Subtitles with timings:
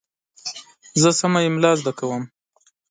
[1.01, 2.23] زه سمه املا زده کوم.